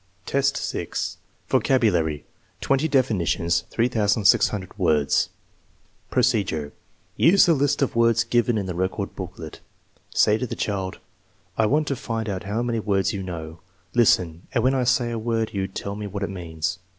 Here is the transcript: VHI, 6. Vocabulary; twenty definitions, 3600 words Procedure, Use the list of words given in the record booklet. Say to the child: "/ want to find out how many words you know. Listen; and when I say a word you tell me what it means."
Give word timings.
VHI, 0.25 0.57
6. 0.57 1.17
Vocabulary; 1.47 2.25
twenty 2.59 2.87
definitions, 2.87 3.65
3600 3.69 4.79
words 4.79 5.29
Procedure, 6.09 6.73
Use 7.17 7.45
the 7.45 7.53
list 7.53 7.83
of 7.83 7.95
words 7.95 8.23
given 8.23 8.57
in 8.57 8.65
the 8.65 8.73
record 8.73 9.15
booklet. 9.15 9.59
Say 10.11 10.39
to 10.39 10.47
the 10.47 10.55
child: 10.55 10.97
"/ 11.49 11.57
want 11.59 11.87
to 11.87 11.95
find 11.95 12.27
out 12.27 12.45
how 12.45 12.63
many 12.63 12.79
words 12.79 13.13
you 13.13 13.21
know. 13.21 13.59
Listen; 13.93 14.47
and 14.55 14.63
when 14.63 14.73
I 14.73 14.85
say 14.85 15.11
a 15.11 15.19
word 15.19 15.51
you 15.53 15.67
tell 15.67 15.95
me 15.95 16.07
what 16.07 16.23
it 16.23 16.31
means." 16.31 16.79